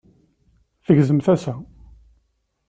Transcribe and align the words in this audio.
tgezzem 0.85 1.19
tasa. 1.25 1.53